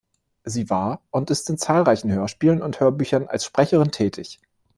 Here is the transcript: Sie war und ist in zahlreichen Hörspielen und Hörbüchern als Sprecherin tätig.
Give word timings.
Sie 0.43 0.67
war 0.71 1.03
und 1.11 1.29
ist 1.29 1.47
in 1.51 1.59
zahlreichen 1.59 2.11
Hörspielen 2.11 2.63
und 2.63 2.79
Hörbüchern 2.79 3.27
als 3.27 3.45
Sprecherin 3.45 3.91
tätig. 3.91 4.41